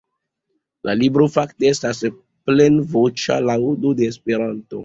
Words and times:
La 0.89 0.95
libro 1.01 1.27
fakte 1.35 1.69
estas 1.73 2.01
plenvoĉa 2.49 3.41
laŭdo 3.51 3.97
de 4.01 4.13
Esperanto. 4.15 4.77